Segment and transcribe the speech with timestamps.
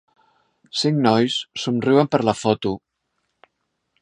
[0.83, 2.73] Cinc nois somriuen per la foto.